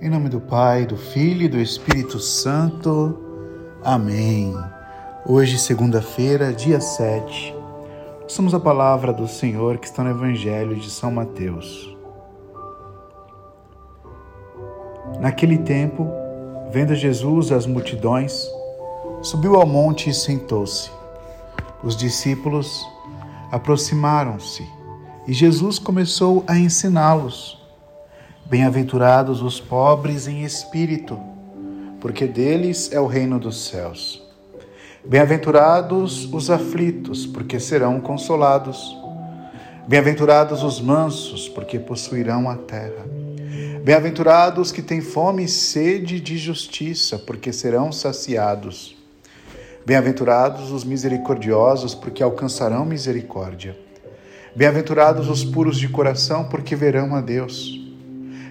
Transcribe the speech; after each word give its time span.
Em 0.00 0.10
nome 0.10 0.28
do 0.28 0.40
Pai, 0.40 0.84
do 0.84 0.96
Filho 0.96 1.42
e 1.42 1.48
do 1.48 1.58
Espírito 1.58 2.18
Santo. 2.18 3.16
Amém. 3.82 4.52
Hoje, 5.24 5.56
segunda-feira, 5.56 6.52
dia 6.52 6.80
7, 6.80 7.54
somos 8.26 8.54
a 8.54 8.60
palavra 8.60 9.12
do 9.12 9.28
Senhor 9.28 9.78
que 9.78 9.86
está 9.86 10.02
no 10.02 10.10
Evangelho 10.10 10.74
de 10.76 10.90
São 10.90 11.12
Mateus. 11.12 11.96
Naquele 15.20 15.58
tempo, 15.58 16.10
vendo 16.70 16.94
Jesus 16.94 17.52
as 17.52 17.64
multidões, 17.64 18.46
subiu 19.22 19.54
ao 19.54 19.66
monte 19.66 20.10
e 20.10 20.14
sentou-se. 20.14 20.90
Os 21.82 21.96
discípulos 21.96 22.84
aproximaram-se 23.50 24.68
e 25.26 25.32
Jesus 25.32 25.78
começou 25.78 26.44
a 26.46 26.58
ensiná-los. 26.58 27.63
Bem-aventurados 28.46 29.40
os 29.40 29.58
pobres 29.58 30.28
em 30.28 30.44
espírito, 30.44 31.18
porque 31.98 32.26
deles 32.26 32.92
é 32.92 33.00
o 33.00 33.06
reino 33.06 33.38
dos 33.38 33.68
céus. 33.68 34.22
Bem-aventurados 35.02 36.30
os 36.30 36.50
aflitos, 36.50 37.24
porque 37.24 37.58
serão 37.58 37.98
consolados. 38.00 38.94
Bem-aventurados 39.88 40.62
os 40.62 40.78
mansos, 40.78 41.48
porque 41.48 41.78
possuirão 41.78 42.48
a 42.50 42.54
terra. 42.54 43.06
Bem-aventurados 43.82 44.70
que 44.70 44.82
têm 44.82 45.00
fome 45.00 45.44
e 45.44 45.48
sede 45.48 46.20
de 46.20 46.36
justiça, 46.36 47.18
porque 47.18 47.50
serão 47.50 47.90
saciados. 47.90 48.94
Bem-aventurados 49.86 50.70
os 50.70 50.84
misericordiosos, 50.84 51.94
porque 51.94 52.22
alcançarão 52.22 52.84
misericórdia. 52.84 53.74
Bem-aventurados 54.54 55.30
os 55.30 55.42
puros 55.42 55.78
de 55.78 55.88
coração, 55.88 56.44
porque 56.44 56.76
verão 56.76 57.14
a 57.14 57.22
Deus. 57.22 57.83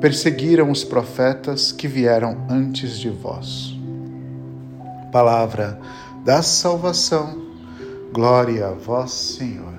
perseguiram 0.00 0.70
os 0.70 0.82
profetas 0.82 1.72
que 1.72 1.86
vieram 1.86 2.46
antes 2.48 2.98
de 2.98 3.10
vós. 3.10 3.76
Palavra 5.12 5.78
da 6.24 6.42
salvação, 6.42 7.38
glória 8.10 8.68
a 8.68 8.72
vós, 8.72 9.10
Senhor. 9.10 9.74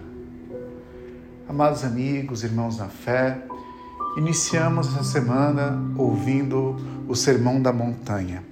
Amados 1.49 1.83
amigos, 1.83 2.43
irmãos 2.43 2.77
na 2.77 2.87
fé, 2.87 3.41
iniciamos 4.15 4.87
essa 4.89 5.03
semana 5.03 5.81
ouvindo 5.97 6.75
o 7.07 7.15
Sermão 7.15 7.59
da 7.59 7.73
Montanha. 7.73 8.43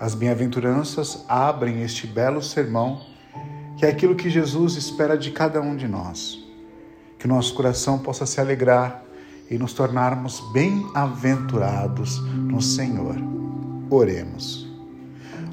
As 0.00 0.14
bem-aventuranças 0.14 1.22
abrem 1.28 1.82
este 1.82 2.06
belo 2.06 2.42
sermão, 2.42 3.02
que 3.76 3.84
é 3.84 3.90
aquilo 3.90 4.14
que 4.14 4.30
Jesus 4.30 4.76
espera 4.76 5.18
de 5.18 5.30
cada 5.30 5.60
um 5.60 5.76
de 5.76 5.86
nós. 5.86 6.42
Que 7.18 7.26
o 7.26 7.28
nosso 7.28 7.54
coração 7.54 7.98
possa 7.98 8.24
se 8.24 8.40
alegrar 8.40 9.03
e 9.50 9.58
nos 9.58 9.72
tornarmos 9.72 10.40
bem-aventurados 10.52 12.20
no 12.34 12.62
Senhor. 12.62 13.16
Oremos. 13.90 14.66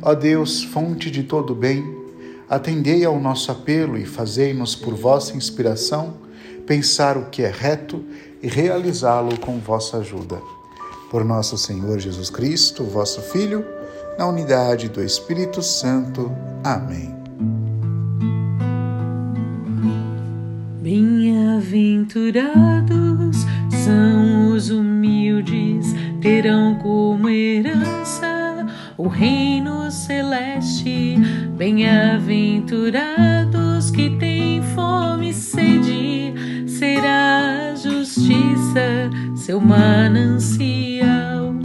Ó 0.02 0.16
Deus, 0.16 0.64
fonte 0.64 1.11
de 1.11 1.23
todo 1.23 1.53
bem, 1.53 1.84
atendei 2.50 3.06
ao 3.06 3.19
nosso 3.19 3.52
apelo 3.52 3.97
e 3.97 4.06
fazei-nos, 4.06 4.75
por 4.75 4.96
vossa 4.96 5.38
inspiração, 5.38 6.16
pensar 6.66 7.18
o 7.18 7.25
que 7.25 7.44
é 7.44 7.51
reto 7.51 8.03
e 8.41 8.47
realizá-lo 8.47 9.38
com 9.40 9.59
vossa 9.59 9.97
ajuda. 9.97 10.41
Por 11.09 11.24
nosso 11.24 11.57
Senhor 11.57 12.00
Jesus 12.00 12.30
Cristo, 12.30 12.84
vosso 12.84 13.22
Filho, 13.22 13.66
na 14.18 14.28
unidade 14.28 14.90
do 14.90 15.03
Espírito 15.03 15.62
Santo. 15.62 16.31
Amém. 16.63 17.13
Bem-aventurados 20.81 22.91
são 23.81 24.53
os 24.53 24.69
humildes, 24.69 25.96
terão 26.22 26.75
como 26.75 27.28
herança 27.28 28.68
o 28.96 29.08
reino 29.08 29.90
celeste. 29.90 31.18
Bem-aventurados 31.58 33.90
que 33.90 34.12
têm 34.18 34.62
fome 34.75 35.31
e 35.31 35.34
sede, 35.34 36.31
será 36.68 37.72
a 37.72 37.75
justiça 37.75 39.09
seu 39.36 39.59
manancial. 39.59 41.56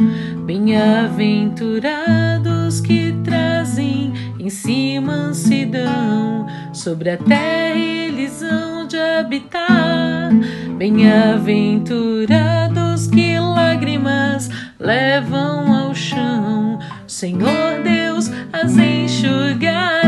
Bem-aventurados 0.47 2.81
que 2.81 3.15
trazem 3.25 4.15
em 4.41 4.48
si 4.48 4.98
mansidão, 5.00 6.47
sobre 6.72 7.10
a 7.10 7.19
terra 7.19 7.78
eles 7.78 8.43
hão 8.43 8.87
de 8.87 8.97
habitar. 8.97 10.31
Bem-aventurados 10.76 13.06
que 13.06 13.41
lágrimas 13.41 14.50
levam 14.78 15.75
ao 15.75 15.94
chão, 15.94 16.78
Senhor 17.06 17.81
Deus 17.82 18.31
as 18.53 18.76
enxugará. 18.76 20.05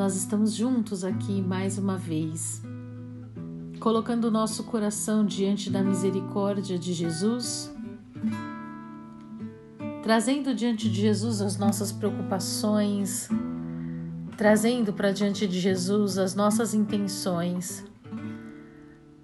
Nós 0.00 0.16
estamos 0.16 0.54
juntos 0.54 1.04
aqui 1.04 1.42
mais 1.42 1.76
uma 1.76 1.98
vez, 1.98 2.62
colocando 3.78 4.28
o 4.28 4.30
nosso 4.30 4.64
coração 4.64 5.26
diante 5.26 5.68
da 5.68 5.82
misericórdia 5.82 6.78
de 6.78 6.94
Jesus, 6.94 7.70
trazendo 10.02 10.54
diante 10.54 10.88
de 10.88 11.02
Jesus 11.02 11.42
as 11.42 11.58
nossas 11.58 11.92
preocupações, 11.92 13.28
trazendo 14.38 14.90
para 14.90 15.12
diante 15.12 15.46
de 15.46 15.60
Jesus 15.60 16.16
as 16.16 16.34
nossas 16.34 16.72
intenções. 16.72 17.84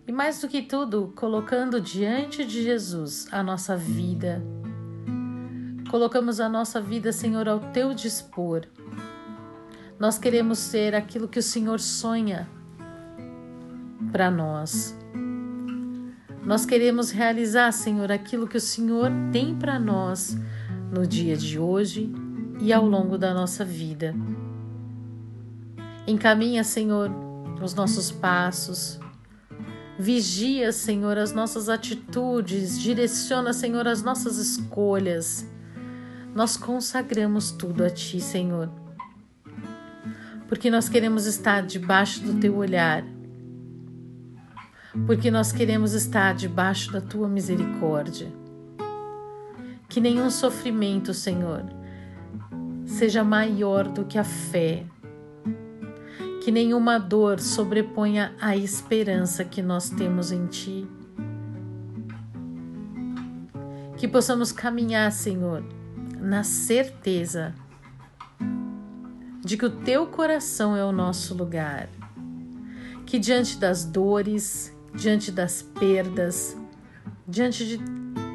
E 0.06 0.12
mais 0.12 0.42
do 0.42 0.46
que 0.46 0.60
tudo, 0.60 1.10
colocando 1.16 1.80
diante 1.80 2.44
de 2.44 2.62
Jesus 2.62 3.26
a 3.32 3.42
nossa 3.42 3.78
vida. 3.78 4.44
Colocamos 5.90 6.38
a 6.38 6.50
nossa 6.50 6.82
vida, 6.82 7.12
Senhor, 7.12 7.48
ao 7.48 7.60
teu 7.60 7.94
dispor. 7.94 8.66
Nós 9.98 10.18
queremos 10.18 10.58
ser 10.58 10.94
aquilo 10.94 11.26
que 11.26 11.38
o 11.38 11.42
Senhor 11.42 11.80
sonha 11.80 12.48
para 14.12 14.30
nós. 14.30 14.94
Nós 16.44 16.66
queremos 16.66 17.10
realizar, 17.10 17.72
Senhor, 17.72 18.12
aquilo 18.12 18.46
que 18.46 18.58
o 18.58 18.60
Senhor 18.60 19.10
tem 19.32 19.54
para 19.56 19.78
nós 19.78 20.36
no 20.92 21.06
dia 21.06 21.36
de 21.36 21.58
hoje 21.58 22.12
e 22.60 22.72
ao 22.72 22.86
longo 22.86 23.16
da 23.16 23.32
nossa 23.32 23.64
vida. 23.64 24.14
Encaminha, 26.06 26.62
Senhor, 26.62 27.10
os 27.62 27.74
nossos 27.74 28.12
passos. 28.12 29.00
Vigia, 29.98 30.72
Senhor, 30.72 31.16
as 31.16 31.32
nossas 31.32 31.70
atitudes. 31.70 32.78
Direciona, 32.78 33.54
Senhor, 33.54 33.88
as 33.88 34.02
nossas 34.02 34.36
escolhas. 34.36 35.50
Nós 36.34 36.54
consagramos 36.54 37.50
tudo 37.50 37.82
a 37.82 37.88
Ti, 37.88 38.20
Senhor. 38.20 38.70
Porque 40.48 40.70
nós 40.70 40.88
queremos 40.88 41.26
estar 41.26 41.62
debaixo 41.62 42.20
do 42.22 42.34
teu 42.34 42.56
olhar, 42.56 43.04
porque 45.06 45.30
nós 45.30 45.52
queremos 45.52 45.92
estar 45.92 46.34
debaixo 46.34 46.92
da 46.92 47.00
tua 47.00 47.28
misericórdia. 47.28 48.32
Que 49.88 50.00
nenhum 50.00 50.30
sofrimento, 50.30 51.12
Senhor, 51.12 51.64
seja 52.84 53.22
maior 53.22 53.88
do 53.88 54.04
que 54.04 54.18
a 54.18 54.24
fé. 54.24 54.84
Que 56.42 56.50
nenhuma 56.50 56.98
dor 56.98 57.40
sobreponha 57.40 58.34
a 58.40 58.56
esperança 58.56 59.44
que 59.44 59.60
nós 59.60 59.90
temos 59.90 60.30
em 60.32 60.46
Ti. 60.46 60.86
Que 63.96 64.06
possamos 64.06 64.52
caminhar, 64.52 65.10
Senhor, 65.12 65.64
na 66.20 66.42
certeza 66.42 67.54
de 69.46 69.56
que 69.56 69.64
o 69.64 69.70
Teu 69.70 70.08
coração 70.08 70.76
é 70.76 70.84
o 70.84 70.90
nosso 70.90 71.32
lugar. 71.32 71.88
Que 73.06 73.16
diante 73.16 73.56
das 73.58 73.84
dores, 73.84 74.76
diante 74.92 75.30
das 75.30 75.62
perdas, 75.62 76.56
diante 77.28 77.64
de 77.64 77.80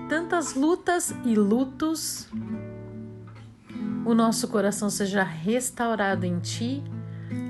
tantas 0.07 0.55
lutas 0.55 1.13
e 1.25 1.35
lutos, 1.35 2.29
o 4.05 4.13
nosso 4.13 4.47
coração 4.47 4.89
seja 4.89 5.21
restaurado 5.21 6.25
em 6.25 6.39
Ti, 6.39 6.81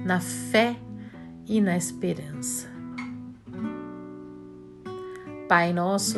na 0.04 0.20
fé 0.20 0.76
e 1.46 1.62
na 1.62 1.78
esperança. 1.78 2.68
Pai 5.48 5.72
nosso, 5.72 6.18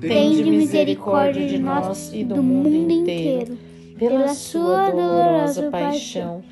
tende 0.00 0.44
misericórdia 0.44 1.46
de 1.46 1.58
nós 1.58 2.12
e 2.12 2.24
do 2.24 2.42
mundo 2.42 2.92
inteiro. 2.92 3.58
Pela 3.98 4.28
sua 4.28 4.90
dolorosa 4.90 5.70
paixão, 5.70 6.42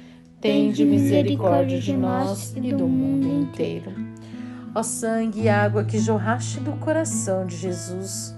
tende 0.41 0.85
misericórdia 0.85 1.79
de 1.79 1.93
nós 1.93 2.55
e 2.57 2.73
do 2.73 2.89
mundo 2.89 3.29
inteiro. 3.29 3.93
Ó 4.75 4.83
sangue 4.83 5.43
e 5.43 5.49
água 5.49 5.85
que 5.85 5.99
jorraste 5.99 6.61
do 6.61 6.73
coração 6.73 7.47
de 7.47 7.57
Jesus, 7.57 8.37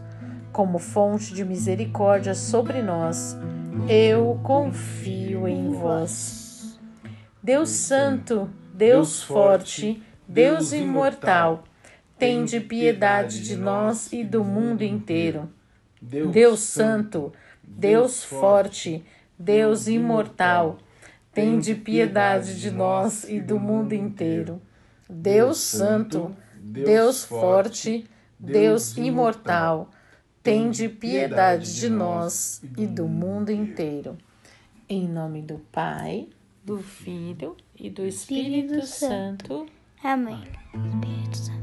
como 0.52 0.78
fonte 0.78 1.34
de 1.34 1.44
misericórdia 1.44 2.34
sobre 2.34 2.82
nós, 2.82 3.36
eu 3.88 4.38
confio 4.42 5.48
em 5.48 5.70
vós. 5.70 6.78
Deus 7.42 7.70
Santo, 7.70 8.50
Deus 8.74 9.22
Forte, 9.22 10.02
Deus 10.28 10.72
Imortal, 10.72 11.64
tende 12.18 12.60
piedade 12.60 13.42
de 13.42 13.56
nós 13.56 14.12
e 14.12 14.24
do 14.24 14.44
mundo 14.44 14.82
inteiro. 14.82 15.50
Deus 16.00 16.60
Santo, 16.60 17.32
Deus 17.62 18.24
Forte, 18.24 19.04
Deus 19.38 19.88
Imortal, 19.88 20.78
tende 21.32 21.74
piedade 21.74 22.60
de 22.60 22.70
nós 22.70 23.24
e 23.24 23.40
do 23.40 23.58
mundo 23.58 23.92
inteiro. 23.92 24.60
Deus 25.08 25.58
Santo, 25.58 26.34
Deus 26.54 27.24
Forte, 27.24 28.08
Deus 28.38 28.96
Imortal, 28.96 29.90
tende 30.42 30.88
piedade 30.88 31.74
de 31.74 31.88
nós 31.88 32.62
e 32.76 32.86
do 32.86 33.06
mundo 33.06 33.50
inteiro. 33.50 34.16
Em 34.88 35.06
nome 35.08 35.42
do 35.42 35.58
Pai 35.70 36.28
do 36.68 36.76
Filho 36.82 37.56
e 37.74 37.88
do 37.88 38.04
Espírito, 38.04 38.74
Espírito 38.74 38.86
Santo. 38.86 39.66
Amém. 40.02 40.42
Espírito 40.74 41.36
Santo. 41.38 41.57